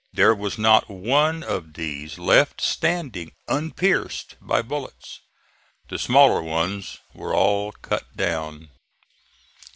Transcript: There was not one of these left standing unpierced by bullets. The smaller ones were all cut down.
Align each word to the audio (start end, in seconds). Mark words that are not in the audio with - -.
There 0.11 0.33
was 0.33 0.57
not 0.57 0.89
one 0.89 1.43
of 1.43 1.73
these 1.75 2.17
left 2.17 2.59
standing 2.59 3.33
unpierced 3.47 4.33
by 4.41 4.63
bullets. 4.63 5.19
The 5.89 5.99
smaller 5.99 6.41
ones 6.41 6.97
were 7.13 7.35
all 7.35 7.71
cut 7.71 8.17
down. 8.17 8.69